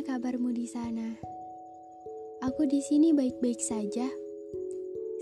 [0.00, 1.12] kabarmu di sana?
[2.40, 4.08] Aku di sini baik-baik saja.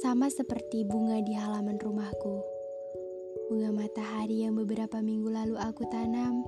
[0.00, 2.40] Sama seperti bunga di halaman rumahku.
[3.52, 6.40] Bunga matahari yang beberapa minggu lalu aku tanam,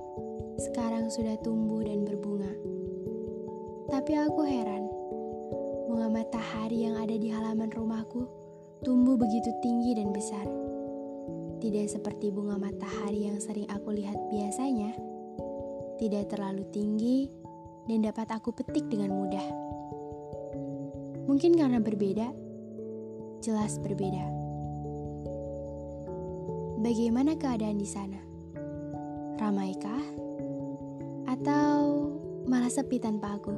[0.57, 2.49] sekarang sudah tumbuh dan berbunga.
[3.93, 4.89] Tapi aku heran,
[5.85, 8.25] bunga matahari yang ada di halaman rumahku
[8.81, 10.49] tumbuh begitu tinggi dan besar.
[11.61, 14.97] Tidak seperti bunga matahari yang sering aku lihat biasanya
[16.01, 17.29] tidak terlalu tinggi,
[17.91, 19.43] dan dapat aku petik dengan mudah.
[21.27, 22.31] Mungkin karena berbeda,
[23.43, 24.23] jelas berbeda.
[26.79, 28.15] Bagaimana keadaan di sana?
[29.35, 30.03] Ramaikah?
[31.35, 31.75] Atau
[32.47, 33.51] malah sepi tanpa aku?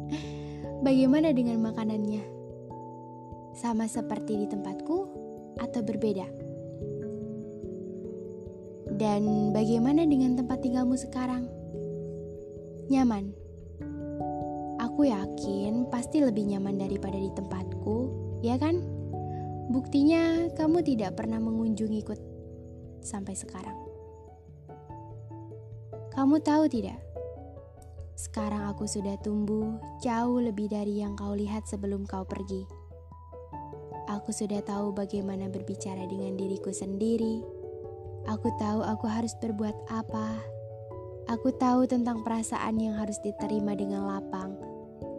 [0.88, 2.24] Bagaimana dengan makanannya?
[3.60, 4.96] Sama seperti di tempatku
[5.60, 6.26] atau berbeda?
[8.88, 11.63] Dan bagaimana dengan tempat tinggalmu sekarang?
[12.92, 13.32] Nyaman?
[14.82, 17.96] Aku yakin pasti lebih nyaman daripada di tempatku,
[18.44, 18.84] ya kan?
[19.72, 22.12] Buktinya kamu tidak pernah mengunjungiku
[23.00, 23.76] sampai sekarang.
[26.12, 27.00] Kamu tahu tidak?
[28.14, 32.62] Sekarang aku sudah tumbuh jauh lebih dari yang kau lihat sebelum kau pergi.
[34.12, 37.42] Aku sudah tahu bagaimana berbicara dengan diriku sendiri,
[38.24, 40.40] Aku tahu aku harus berbuat apa.
[41.28, 44.56] Aku tahu tentang perasaan yang harus diterima dengan lapang.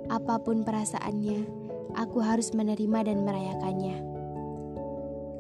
[0.10, 1.46] Apa pun perasaannya,
[1.98, 3.98] aku harus menerima dan merayakannya.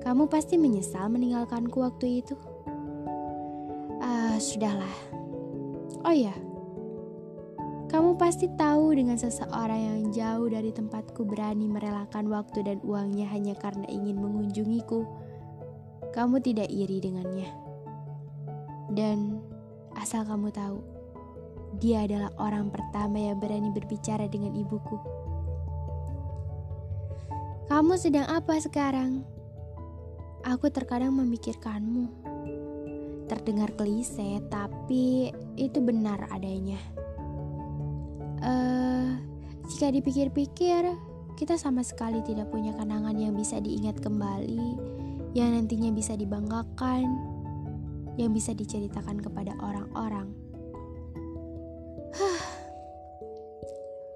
[0.01, 2.33] Kamu pasti menyesal meninggalkanku waktu itu.
[4.01, 4.95] Ah, uh, sudahlah.
[6.05, 6.33] Oh iya,
[7.95, 13.55] kamu pasti tahu dengan seseorang yang jauh dari tempatku berani merelakan waktu dan uangnya hanya
[13.55, 15.07] karena ingin mengunjungiku
[16.11, 17.49] kamu tidak iri dengannya.
[18.91, 19.39] Dan
[19.97, 20.79] asal kamu tahu,
[21.79, 24.95] dia adalah orang pertama yang berani berbicara dengan ibuku.
[27.65, 29.25] Kamu sedang apa sekarang?
[30.45, 32.05] Aku terkadang memikirkanmu.
[33.25, 36.77] Terdengar klise, tapi itu benar adanya.
[38.45, 39.17] Uh,
[39.65, 40.93] jika dipikir-pikir,
[41.33, 44.95] kita sama sekali tidak punya kenangan yang bisa diingat kembali
[45.35, 47.34] yang nantinya bisa dibanggakan,
[48.15, 50.31] yang bisa diceritakan kepada orang-orang.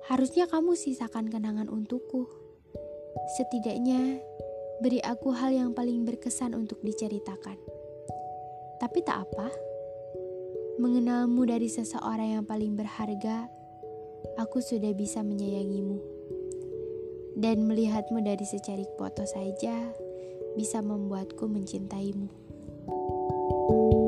[0.10, 2.26] Harusnya kamu sisakan kenangan untukku.
[3.38, 4.18] Setidaknya
[4.82, 7.60] beri aku hal yang paling berkesan untuk diceritakan.
[8.80, 9.52] Tapi tak apa,
[10.80, 13.52] mengenalmu dari seseorang yang paling berharga,
[14.40, 16.00] aku sudah bisa menyayangimu.
[17.36, 19.94] Dan melihatmu dari secarik foto saja,
[20.56, 22.49] bisa membuatku mencintaimu.
[23.70, 23.99] you.